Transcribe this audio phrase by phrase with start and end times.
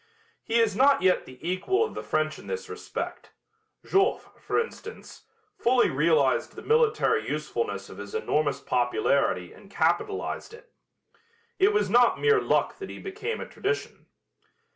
[0.41, 3.33] He is not yet the equal of the French in this respect.
[3.85, 5.25] Joffre, for instance,
[5.59, 10.73] fully realized the military usefulness of his enormous popularity and capitalized it.
[11.59, 14.07] It was not mere luck that he became a tradition.